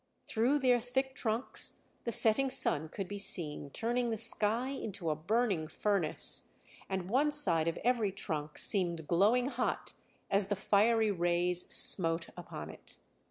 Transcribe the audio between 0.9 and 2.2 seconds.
trunks the